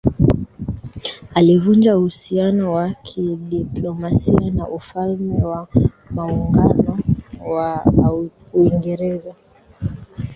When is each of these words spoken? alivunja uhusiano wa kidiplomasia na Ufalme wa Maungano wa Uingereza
alivunja 1.33 1.97
uhusiano 1.97 2.73
wa 2.73 2.89
kidiplomasia 2.93 4.51
na 4.53 4.67
Ufalme 4.67 5.43
wa 5.43 5.67
Maungano 6.09 6.99
wa 7.39 7.85
Uingereza 8.53 9.35